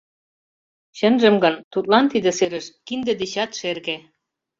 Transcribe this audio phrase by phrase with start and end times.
[0.97, 3.95] Чынжым гын, тудлан тиде серыш— кинде дечат шерге.